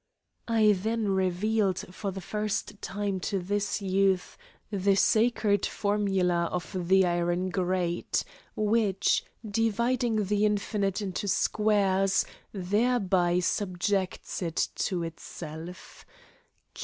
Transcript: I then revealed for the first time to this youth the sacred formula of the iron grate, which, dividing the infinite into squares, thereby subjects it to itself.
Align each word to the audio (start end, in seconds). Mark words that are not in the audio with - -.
I 0.47 0.71
then 0.71 1.09
revealed 1.09 1.77
for 1.93 2.09
the 2.09 2.21
first 2.25 2.81
time 2.81 3.19
to 3.19 3.37
this 3.37 3.83
youth 3.83 4.35
the 4.71 4.95
sacred 4.95 5.63
formula 5.63 6.49
of 6.51 6.75
the 6.87 7.05
iron 7.05 7.51
grate, 7.51 8.23
which, 8.55 9.23
dividing 9.47 10.23
the 10.25 10.43
infinite 10.47 11.03
into 11.03 11.27
squares, 11.27 12.25
thereby 12.51 13.41
subjects 13.41 14.41
it 14.41 14.69
to 14.77 15.03
itself. 15.03 16.03